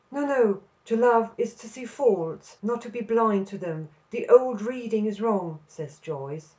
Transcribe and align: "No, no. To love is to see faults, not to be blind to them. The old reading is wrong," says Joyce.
"No, 0.11 0.21
no. 0.25 0.61
To 0.85 0.95
love 0.97 1.29
is 1.37 1.53
to 1.53 1.69
see 1.69 1.85
faults, 1.85 2.57
not 2.63 2.81
to 2.81 2.89
be 2.89 3.01
blind 3.01 3.45
to 3.49 3.59
them. 3.59 3.89
The 4.09 4.27
old 4.29 4.59
reading 4.63 5.05
is 5.05 5.21
wrong," 5.21 5.59
says 5.67 5.99
Joyce. 5.99 6.49